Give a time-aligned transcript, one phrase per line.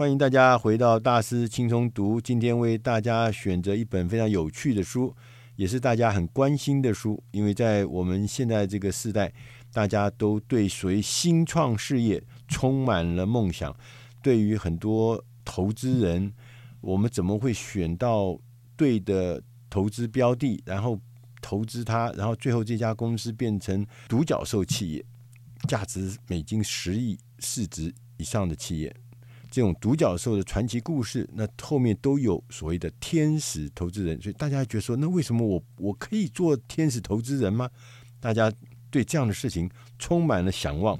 [0.00, 2.18] 欢迎大家回到大师轻松读。
[2.18, 5.14] 今天为大家选择一本非常有趣的书，
[5.56, 7.22] 也是大家很关心的书。
[7.32, 9.30] 因为在我们现在这个时代，
[9.74, 13.76] 大家都对所谓新创事业充满了梦想。
[14.22, 16.32] 对于很多投资人，
[16.80, 18.40] 我们怎么会选到
[18.78, 20.98] 对的投资标的，然后
[21.42, 25.04] 投资它，然后最后这家公司变成独角兽企业，
[25.68, 28.96] 价值美金十亿市值以上的企业？
[29.50, 37.68] 这种独角兽的传奇故事，那后面都有所谓的天使投资人，所以大家觉得说，那为什么我我可以做天使投资人吗？
[38.20, 38.52] 大家
[38.90, 39.68] 对这样的事情
[39.98, 40.96] 充满了想望。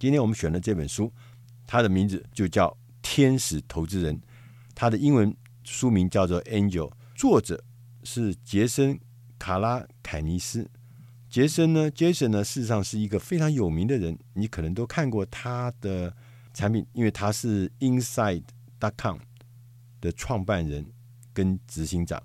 [0.00, 1.12] 今天我们选的这本书，
[1.64, 2.66] 它的名字就叫
[3.02, 4.16] 《天使投资人》，
[4.74, 7.62] 它的英文书名叫做《Angel》，作者
[8.02, 8.94] 是杰森·
[9.38, 10.68] 卡拉凯尼斯。
[11.30, 16.16] 杰森呢杰森呢，事实上是一个非常有名的人，你可能都看过他的。
[16.54, 19.18] 产品，因为他是 Inside.com
[20.00, 20.86] 的创办人
[21.32, 22.22] 跟执行长，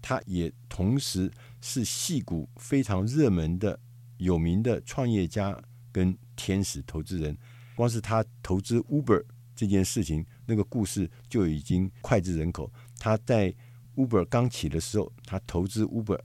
[0.00, 3.78] 他也同时是戏谷非常热门的
[4.18, 5.60] 有名的创业家
[5.90, 7.36] 跟天使投资人。
[7.74, 9.24] 光是他投资 Uber
[9.56, 12.72] 这件事情，那个故事就已经脍炙人口。
[12.98, 13.52] 他在
[13.96, 16.20] Uber 刚起的时候，他投资 Uber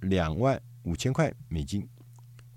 [0.00, 1.88] 两万五千块美金，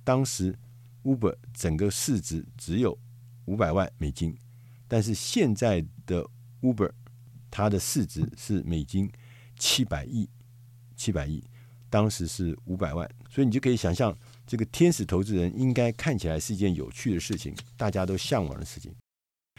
[0.03, 0.55] 当时
[1.03, 2.97] Uber 整个市值只有。
[3.45, 4.35] 五百万美金，
[4.87, 6.25] 但是现在的
[6.61, 6.91] Uber，
[7.51, 9.11] 它的市值是美金
[9.57, 10.29] 七百亿，
[10.95, 11.43] 七百亿，
[11.89, 18.93] 当时是五百万，所以你就可以想象，这个天使投资人应该看起来是一件有趣的事情，大家都向往的事情。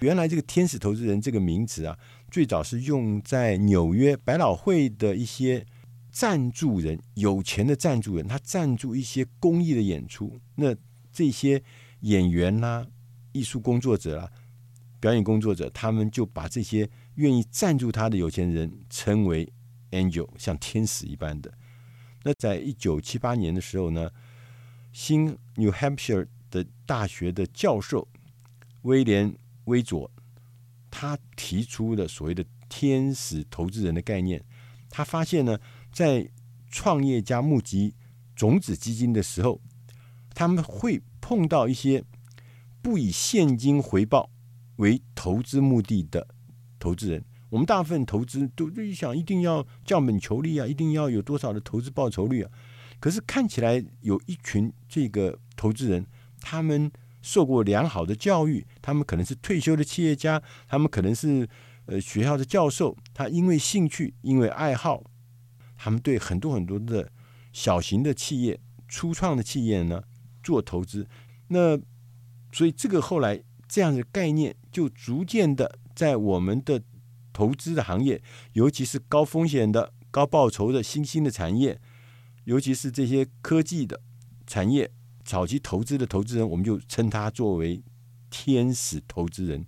[0.01, 1.97] 原来这个天使投资人这个名词啊，
[2.31, 5.65] 最早是用在纽约百老汇的一些
[6.11, 10.75] 赞助人，有钱的赞助人，他赞助一些公益的演出，那
[11.13, 11.63] 这些
[12.01, 12.87] 演员呐、
[13.35, 14.31] 艺术工作者啊，
[15.01, 19.53] 表演工作者，他们就把这些愿意赞助他的有钱人称为
[19.91, 21.53] angel，像天使一般的。
[22.23, 24.09] 那在一九七八年的时候呢，
[24.93, 28.07] 新 New Hampshire 的大学的教授
[28.83, 30.09] 威廉威佐，
[30.89, 34.43] 他提出的所谓的天使投资人的概念。
[34.89, 35.59] 他发现呢，
[35.93, 36.31] 在
[36.71, 37.95] 创业家募集
[38.37, 39.61] 种子基金的时候，
[40.35, 42.05] 他们会碰到一些。
[42.85, 44.29] 不以现金回报
[44.77, 46.29] 为投资目的的
[46.79, 52.51] 投资人，我们大部分投资都想一定要降本求利啊，一定要有多少的投资报酬率啊。
[53.01, 56.05] 可是看起来有一群这个投资人，
[56.43, 56.93] 他们
[57.23, 61.49] 受过良好的教育，他们可能是退休的企业家，他们可能是
[61.87, 65.03] 呃学校的教授，他因为兴趣，因为爱好，
[65.79, 67.11] 他们对很多很多的
[67.51, 70.03] 小型的企业、初创的企业呢
[70.43, 71.09] 做投资，
[71.49, 71.81] 那。
[72.55, 76.81] 所以，这个后来这样的概念就逐渐的在我们的
[77.33, 78.23] 投资的行业，
[78.53, 81.81] 尤其是高风险的、高报酬的新兴的产业，
[82.45, 84.01] 尤其是这些科技的
[84.47, 84.89] 产业，
[85.25, 87.83] 早期投资的投资人，我们就称他作为
[88.31, 89.67] 天使投资人。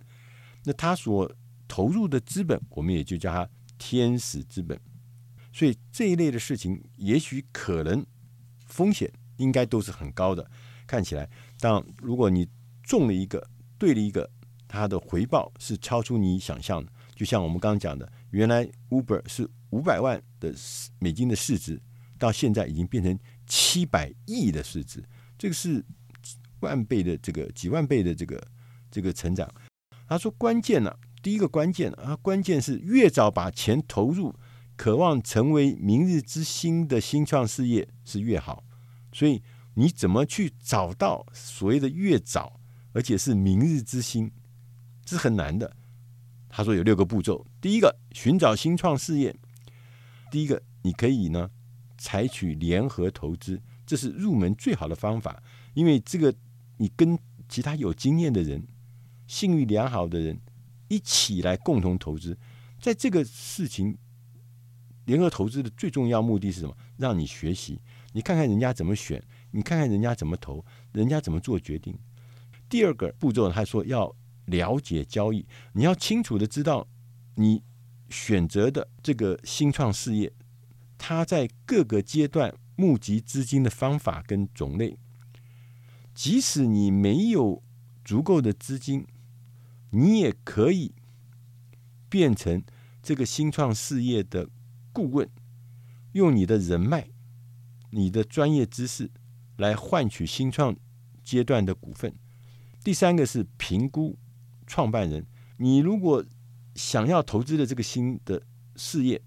[0.63, 1.29] 那他所
[1.67, 4.79] 投入的资本，我们也就叫他天使资本。
[5.51, 8.05] 所以这一类的事情，也许可能
[8.65, 10.49] 风险应该都是很高的。
[10.85, 12.47] 看起来，但如果你
[12.87, 13.45] 中了一个，
[13.77, 14.31] 对了一个，
[14.65, 16.89] 它的回报是超出你想象的。
[17.13, 20.55] 就像我们刚刚讲的，原来 Uber 是五百万的
[20.99, 21.81] 美金的市值，
[22.17, 25.03] 到现在已经变成七百亿的市值，
[25.37, 25.83] 这个是
[26.61, 28.41] 万倍的这个几万倍的这个
[28.89, 29.51] 这个成长。
[30.07, 34.33] 他说关键呢、第一个关键啊，关键是越早把钱投入，
[34.77, 38.63] 渴望成为明日之星的新创事业是越好。
[39.11, 39.43] 所以
[39.73, 42.56] 你怎么去找到所谓的越早？
[42.97, 44.31] 而且是明日之星，
[45.05, 45.71] 是很难的。
[46.49, 49.31] 他说有六个步骤：第一个，寻找新创事业；
[50.31, 51.51] 第一个，你可以呢
[51.99, 55.43] 采取联合投资，这是入门最好的方法。
[55.75, 56.33] 因为这个，
[56.77, 58.67] 你跟其他有经验的人、
[59.27, 60.41] 信誉良好的人
[60.87, 62.35] 一起来共同投资，
[62.81, 63.95] 在这个事情
[65.05, 66.75] 联合投资的最重要目的是什么？
[66.97, 67.79] 让你学习，
[68.13, 71.95] 你看看人家怎么选，你看看人家怎么投，人家怎么做决定。
[72.69, 74.15] 第二个步骤，他说要
[74.45, 76.87] 了解交易，你要清楚的知道
[77.35, 77.63] 你
[78.09, 80.31] 选择的这个新创事业，
[80.97, 84.97] 它在各个阶段募集资金的方法跟种类。
[86.13, 87.61] 即使你没有
[88.03, 89.05] 足够的资金，
[89.91, 90.93] 你也可以
[92.09, 92.63] 变成
[93.03, 94.49] 这个新创事业的
[94.91, 95.29] 顾问，
[96.13, 97.09] 用你的人脉、
[97.91, 99.11] 你的专业知识
[99.57, 100.75] 来换取新创
[101.23, 102.15] 阶段的股份。
[102.87, 104.17] 第三个是评估
[104.65, 106.23] 创办人，你如果
[106.73, 108.41] 想要投资的这个新的
[108.77, 109.21] 事业，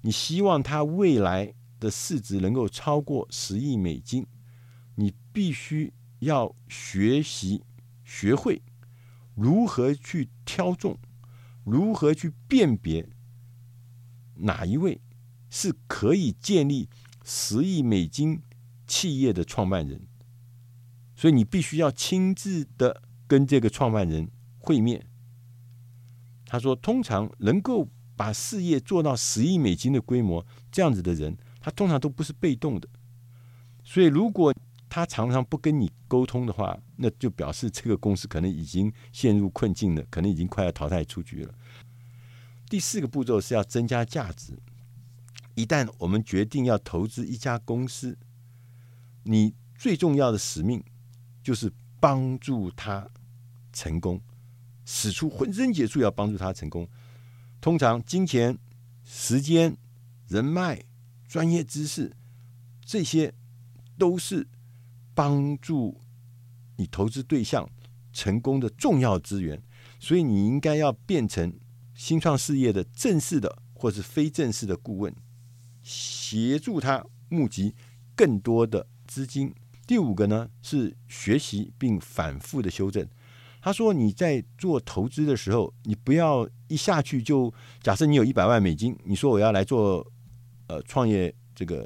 [0.00, 4.26] 你希望它未来的市值能够超过十亿美金，
[4.96, 7.62] 你必须要学习
[8.04, 8.60] 学会
[9.36, 10.98] 如何去挑中，
[11.62, 13.08] 如何去辨别
[14.34, 15.00] 哪一位
[15.48, 16.88] 是可以建立
[17.24, 18.42] 十亿美金
[18.84, 20.08] 企业的创办人。
[21.16, 25.06] 所以你必须要亲自的跟这个创办人会面。
[26.44, 32.88] 他说，通常能够把事业做到十亿美金的规模，这样子的人，他通常都不是被动的。
[33.82, 34.54] 所以，如果
[34.88, 41.52] 他常常不跟你沟通的话，那就表示这个公司可能已经陷入困境了，可能已经快要淘汰出局了。
[42.68, 44.58] 第四个步骤是要增加价值。
[45.54, 48.16] 一旦我们决定要投资一家公司，
[49.24, 50.82] 你最重要的使命
[51.46, 53.08] 就是帮助他
[53.72, 54.20] 成功。
[54.84, 56.88] 使出浑身解数要帮助他成功，
[57.60, 58.58] 通常金钱、
[59.04, 59.76] 时间、
[60.26, 60.82] 人脉、
[61.28, 62.16] 专业知识，
[62.84, 63.32] 这些
[63.96, 64.48] 都是
[65.14, 66.00] 帮助
[66.74, 67.70] 你投资对象
[68.12, 69.62] 成功的重要资源。
[70.00, 71.56] 所以你应该要变成
[71.94, 75.14] 新创事业的正式的或是非正式的顾问，
[75.84, 77.72] 协助他募集
[78.16, 79.54] 更多的资金。
[79.86, 83.06] 第五个呢，是学习并反复的修正。
[83.62, 87.52] 他说：“你在做投资的时候，你不要一下去就
[87.82, 90.06] 假设你有一百万美金，你说我要来做
[90.68, 91.82] 呃创业这个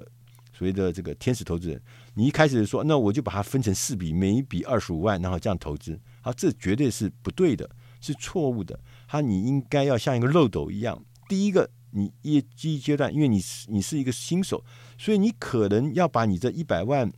[0.53, 1.81] 所谓的这个天使投资人，
[2.15, 7.71] 你一开始说那我就把它分成四笔，每一笔二十五万，然后这样投资，好，这绝对是不对的，
[8.03, 8.79] 是错误的。
[9.09, 14.63] 他你应该要像一个漏斗一样，第一个你业绩阶段，因为你是你是一个新手，
[14.99, 17.11] 所以你可能要把你这一百万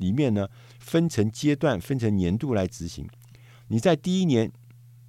[0.00, 0.48] 里面呢
[0.80, 3.08] 分成阶段，分成年度来执行。”
[3.72, 4.50] 你在第一年，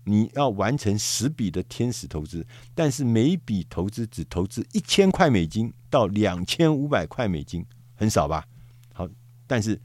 [0.03, 2.45] 你要完成十笔的天使投资，
[2.75, 7.65] 但是每笔投资只投资一千块美金到两千五百块美金，
[7.95, 8.47] 很少吧？
[8.93, 9.09] 好，
[9.47, 9.81] 但是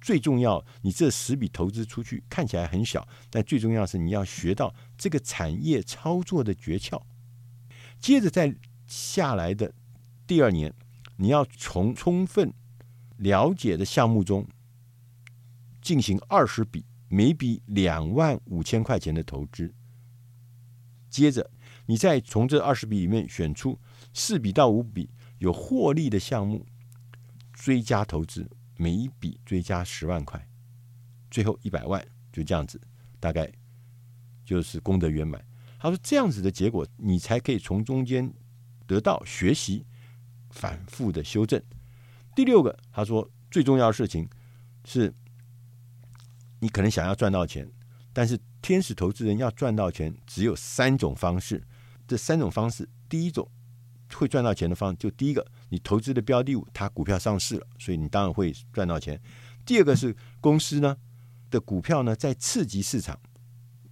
[0.00, 7.02] 最重要，你这十笔投资出去看起来很小，但最重要是你要学到这个产业操作的诀窍。
[7.98, 8.54] 接着在
[8.86, 9.72] 下来的
[10.26, 10.72] 第二年，
[11.16, 12.52] 你要从充分
[13.20, 14.46] 了解的项目中
[15.80, 16.84] 进行二十笔。
[17.12, 19.74] 每笔两万五千块钱的投资，
[21.08, 21.50] 接着
[21.86, 23.76] 你再从这二十笔里面选出
[24.14, 26.64] 四笔到五笔有获利的项目，
[27.52, 30.48] 追加投资，每一笔追加十万块，
[31.32, 32.00] 最后一百万
[32.32, 32.80] 就这样子，
[33.18, 33.52] 大概
[34.44, 35.44] 就是功德圆满。
[35.80, 38.32] 他说这样子的结果，你才可以从中间
[38.86, 39.84] 得到学习，
[40.50, 41.60] 反复的修正。
[42.40, 44.26] 第六个，他说最重要的事情
[44.86, 45.12] 是。
[46.60, 47.70] 你可能想要赚到钱，
[48.14, 51.62] 但是天使投资人要赚到钱只有三种方式。
[52.08, 53.46] 这三种方式，第一种
[54.14, 59.20] 会赚到钱的方，就第一个，你投资的标的物它股票上市了，所以你当然会赚到钱。
[59.66, 60.96] 第二个是公司呢
[61.50, 63.20] 的股票呢在次级市场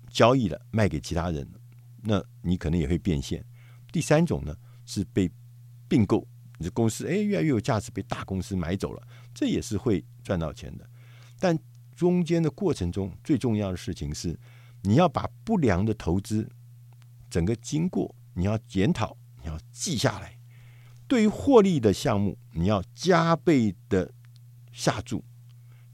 [0.09, 1.47] 交易了，卖给其他人，
[2.03, 3.45] 那你可能也会变现。
[3.93, 4.57] 第三种呢
[4.87, 5.31] 是被
[5.87, 6.27] 并购，
[6.59, 9.03] 你的公司哎越来越有价值，被大公司买走了，
[9.33, 10.89] 这也是会赚到钱的。
[11.39, 11.59] 但
[11.97, 14.39] 中间的过程中，最重要的事情是，
[14.83, 16.49] 你要把不良的投资
[17.31, 20.39] 整个经过，你要检讨，你要记下来。
[21.07, 24.13] 对于获利的项目，你要加倍的
[24.73, 25.25] 下注，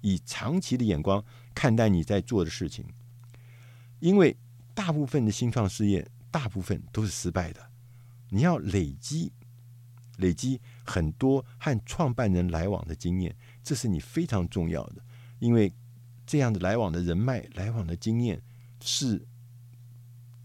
[0.01, 2.85] 以长期的眼光看待你在做的事情。
[4.01, 4.37] 因为
[4.75, 7.71] 大部分的新创事业，大部分都是失败的。
[8.31, 9.33] 你要累积，
[10.19, 15.03] 累积很多和创办人来往的经验，这是你非常重要的，
[15.39, 15.73] 因为。
[16.27, 18.41] 这样的来往的人脉、来往的经验，
[18.81, 19.29] 是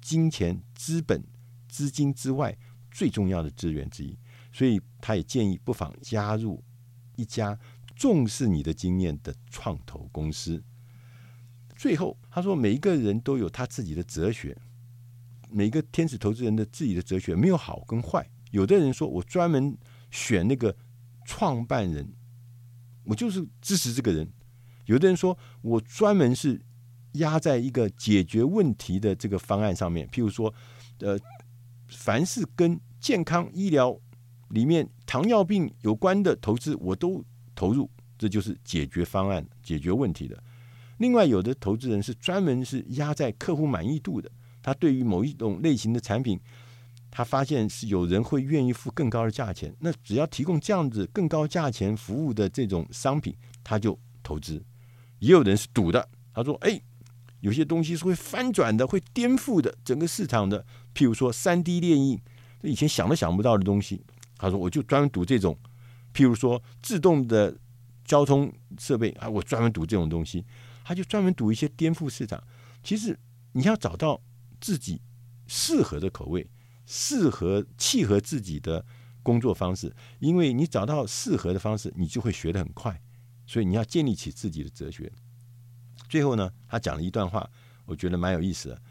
[0.01, 1.23] 金钱、资本、
[1.69, 2.57] 资金之外
[2.91, 4.19] 最重要的资源之一。
[4.51, 6.61] 所以，他也建议不妨加入
[7.15, 7.57] 一家
[7.95, 10.61] 重视你的经验的创投公司。
[11.77, 14.57] 最后，他说：“每一个人都有他自己的哲学，
[15.49, 18.29] 每个天使投资人的自己的哲学没有好跟坏。
[18.51, 19.77] 有的人说我专门
[20.12, 20.75] 选那个
[21.25, 22.13] 创办人，
[23.03, 24.32] 我就是支持这个人。”
[24.86, 26.60] 有的人说，我专门是
[27.12, 30.51] 压在一个解决问题的这个方案上面，譬如说，
[31.01, 31.15] 呃，
[31.89, 33.96] 凡是跟健康医疗
[34.50, 37.88] 里面糖尿病有关的投资，我都投入，
[38.18, 40.44] 这就是解决方案、解决问题的。
[40.98, 44.32] 另外，有的投资人是专门是压在客户满意度的，
[44.63, 46.39] 他对于某一种类型的产品，
[47.11, 54.63] 他发现是有人会愿意付更高的价钱，那只要提供这样子更高价钱服务的这种商品，他就投资。
[55.19, 56.81] 也有人是赌的，他说：“哎，
[57.41, 60.65] 有些东西是会翻转的，会颠覆的整个市场的。
[60.93, 62.19] 譬如说三 D 列印，
[62.61, 64.01] 以前想都想不到的东西。
[64.37, 65.57] 他说：“我就专门赌这种。”
[66.13, 67.57] 譬如说自动的
[68.05, 70.45] 交通设备啊，我专门赌这种东西。
[70.83, 72.41] 他就专门赌一些颠覆市场。
[72.81, 73.19] 其实
[73.51, 74.19] 你要找到
[74.59, 75.01] 自己
[75.45, 76.49] 适合的口味，
[76.91, 78.84] 适合契合自己的
[79.22, 83.00] 工作方式，因为你找到适合的方式，你就会学得很快。
[83.46, 85.12] 所以你要建立起自己的哲学。
[86.08, 87.48] 最后呢，他讲了一段话，
[87.86, 88.81] 我觉得蛮有意思的。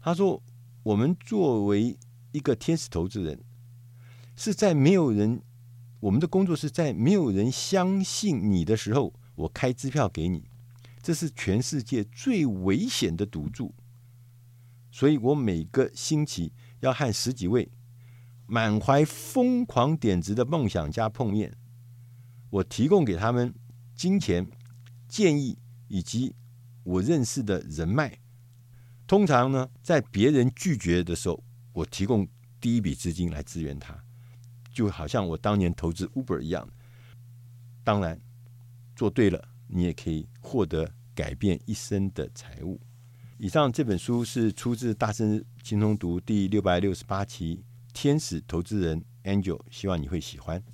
[0.00, 0.42] 他说
[0.82, 1.96] ：“我们作为
[2.32, 3.38] 一个天使投资人，
[4.34, 5.40] 是在没有人，
[6.00, 10.48] 我们的工作是在没有人相信你的时候，我开支票给你。
[11.00, 13.72] 这是全世界最危险的赌注。
[14.90, 16.52] 所以我每个星期
[16.84, 17.70] 要和十几位
[18.46, 21.52] 满怀疯狂点子的梦想家碰面，
[22.50, 23.52] 我提供给他们
[23.94, 24.46] 金钱
[25.08, 26.34] 建议以及。”
[26.84, 28.18] 我认识的人脉，
[29.06, 32.28] 通常呢，在别人拒绝的时候，我提供
[32.60, 34.04] 第一笔资金来支援他，
[34.70, 36.68] 就好像我当年投资 Uber 一样。
[37.82, 38.20] 当然，
[38.94, 42.78] 做对了，你也可以获得改变一生的财务。
[43.44, 47.56] 以上这本书是出自《大圣轻松读》第六百六十八期
[47.92, 50.64] 《天使投资人 Angel》，希望你会喜欢。